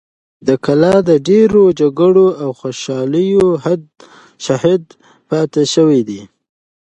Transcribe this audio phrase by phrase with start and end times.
[0.45, 3.45] دا کلا د ډېرو جګړو او خوشحالیو
[4.45, 4.89] شاهده
[5.29, 6.21] پاتې شوې ده.